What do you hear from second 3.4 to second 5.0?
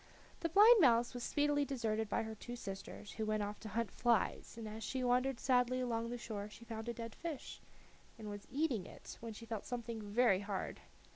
off to hunt flies, but as